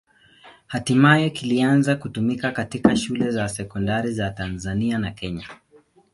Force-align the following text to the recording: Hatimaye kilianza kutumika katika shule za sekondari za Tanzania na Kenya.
Hatimaye 0.67 1.29
kilianza 1.29 1.95
kutumika 1.95 2.51
katika 2.51 2.95
shule 2.95 3.31
za 3.31 3.49
sekondari 3.49 4.13
za 4.13 4.31
Tanzania 4.31 4.97
na 4.97 5.11
Kenya. 5.11 5.49